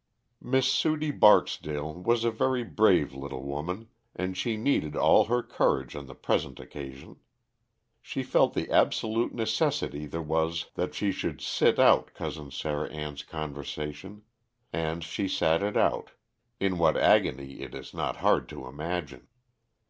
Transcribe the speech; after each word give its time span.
_Miss 0.50 0.66
Sudie 0.66 1.10
Barksdale 1.10 1.92
was 1.92 2.24
a 2.24 2.30
very 2.30 2.64
brave 2.64 3.12
little 3.12 3.42
woman, 3.42 3.88
and 4.16 4.34
she 4.34 4.56
needed 4.56 4.96
all 4.96 5.26
her 5.26 5.42
courage 5.42 5.94
on 5.94 6.06
the 6.06 6.14
present 6.14 6.58
occasion. 6.58 7.16
She 8.00 8.22
felt 8.22 8.54
the 8.54 8.70
absolute 8.70 9.34
necessity 9.34 10.06
there 10.06 10.22
was 10.22 10.70
that 10.74 10.94
she 10.94 11.12
should 11.12 11.42
sit 11.42 11.78
out 11.78 12.14
Cousin 12.14 12.50
Sarah 12.50 12.88
Ann's 12.88 13.22
conversation, 13.22 14.22
and 14.72 15.04
she 15.04 15.28
sat 15.28 15.62
it 15.62 15.76
out, 15.76 16.12
in 16.58 16.78
what 16.78 16.96
agony 16.96 17.60
it 17.60 17.74
is 17.74 17.92
not 17.92 18.16
hard 18.24 18.48
to 18.48 18.66
imagine. 18.66 19.28